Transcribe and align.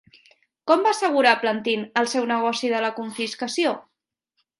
Com 0.69 0.85
va 0.85 0.93
assegurar 0.95 1.33
Plantin 1.43 1.83
el 2.01 2.09
seu 2.13 2.25
negoci 2.31 2.71
de 2.73 2.81
la 2.87 2.91
confiscació? 3.01 3.75